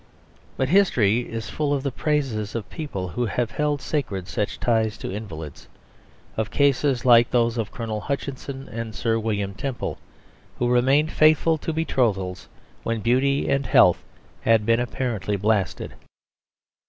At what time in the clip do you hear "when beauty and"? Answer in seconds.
12.81-13.67